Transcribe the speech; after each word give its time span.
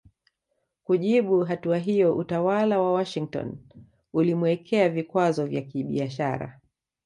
Kujibu 0.83 1.43
hatua 1.43 1.77
hiyo 1.77 2.15
utawala 2.17 2.79
wa 2.79 2.93
Washington 2.93 3.57
ulimuwekea 4.13 4.89
vikwazo 4.89 5.45
vya 5.45 5.61
kibiashara 5.61 6.59